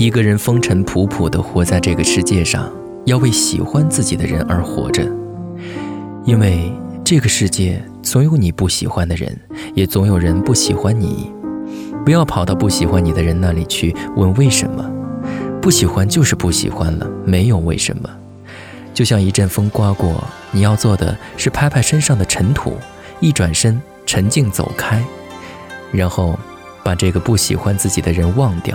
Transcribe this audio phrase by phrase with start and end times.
[0.00, 2.72] 一个人风尘仆仆地活在这个世界上，
[3.04, 5.06] 要为喜欢自己的人而活着，
[6.24, 6.72] 因为
[7.04, 9.38] 这个世界总有你不喜欢的人，
[9.74, 11.30] 也总有人不喜欢你。
[12.02, 14.82] 不要跑到不喜欢你的人那里去问为什么，
[15.60, 18.08] 不喜欢就是不喜欢了，没有为什么。
[18.94, 22.74] 就像一阵风刮过，你要做的是拍拍身上的尘土，
[23.20, 25.04] 一转身沉静走开，
[25.92, 26.38] 然后
[26.82, 28.74] 把这个不喜欢自己的人忘掉。